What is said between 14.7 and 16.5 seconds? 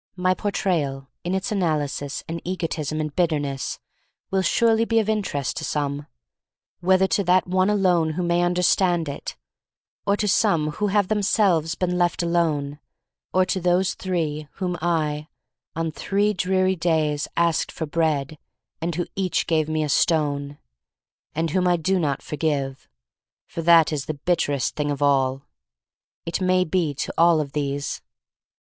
I, on three